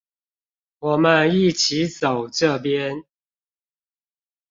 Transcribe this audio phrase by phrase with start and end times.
[0.79, 3.03] 我們一起走這邊